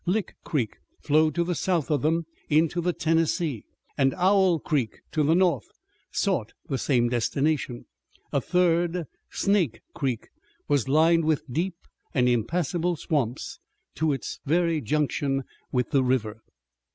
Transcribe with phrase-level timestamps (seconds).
[0.07, 3.65] Lick Creek flowed to the south of them into the Tennessee,
[3.95, 5.67] and Owl Creek to the north
[6.11, 7.85] sought the same destination.
[8.33, 10.29] A third, Snake Creek,
[10.67, 11.75] was lined with deep
[12.15, 13.59] and impassable swamps
[13.93, 16.41] to its very junction with the river.